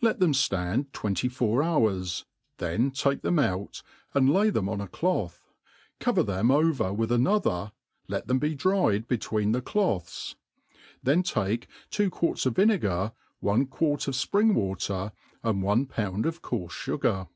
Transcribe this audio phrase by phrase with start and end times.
[0.00, 2.24] Lt them ftand twenty four hours;
[2.58, 5.52] then take them out, and lay them on a cloth,
[5.98, 7.72] cover them over with another,
[8.06, 10.36] let them be dried be tween the cloths;
[11.02, 13.10] then take two quarts of vinegar,
[13.40, 15.10] one quart of fpring water,
[15.42, 17.26] and one pound of coarfe fugar.